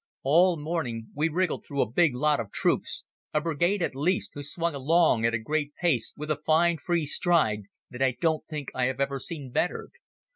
[0.23, 3.03] All morning we wriggled through a big lot of troops,
[3.35, 7.05] a brigade at least, who swung along at a great pace with a fine free
[7.05, 9.91] stride that I don't think I have ever seen bettered.